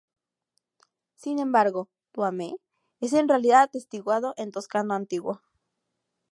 Sin 1.13 1.37
embargo, 1.37 1.87
"tu 2.11 2.23
ame" 2.23 2.55
es 3.01 3.13
en 3.13 3.29
realidad 3.29 3.61
atestiguado 3.61 4.33
en 4.37 4.49
toscano 4.49 4.95
antiguo. 4.95 5.43